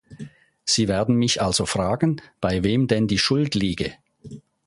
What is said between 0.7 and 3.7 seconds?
werden mich also fragen, bei wem denn die Schuld